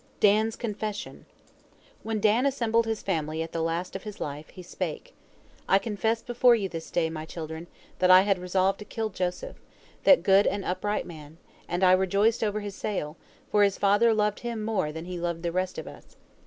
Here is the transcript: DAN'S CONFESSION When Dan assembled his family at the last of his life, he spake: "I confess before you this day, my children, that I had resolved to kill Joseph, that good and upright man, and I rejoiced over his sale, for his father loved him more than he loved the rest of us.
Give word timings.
DAN'S 0.19 0.55
CONFESSION 0.55 1.27
When 2.01 2.19
Dan 2.19 2.47
assembled 2.47 2.87
his 2.87 3.03
family 3.03 3.43
at 3.43 3.51
the 3.51 3.61
last 3.61 3.95
of 3.95 4.01
his 4.01 4.19
life, 4.19 4.49
he 4.49 4.63
spake: 4.63 5.13
"I 5.69 5.77
confess 5.77 6.23
before 6.23 6.55
you 6.55 6.67
this 6.67 6.89
day, 6.89 7.07
my 7.11 7.23
children, 7.23 7.67
that 7.99 8.09
I 8.09 8.21
had 8.21 8.39
resolved 8.39 8.79
to 8.79 8.85
kill 8.85 9.09
Joseph, 9.09 9.57
that 10.03 10.23
good 10.23 10.47
and 10.47 10.65
upright 10.65 11.05
man, 11.05 11.37
and 11.67 11.83
I 11.83 11.91
rejoiced 11.91 12.43
over 12.43 12.61
his 12.61 12.73
sale, 12.73 13.15
for 13.51 13.61
his 13.61 13.77
father 13.77 14.11
loved 14.11 14.39
him 14.39 14.65
more 14.65 14.91
than 14.91 15.05
he 15.05 15.19
loved 15.19 15.43
the 15.43 15.51
rest 15.51 15.77
of 15.77 15.87
us. 15.87 16.15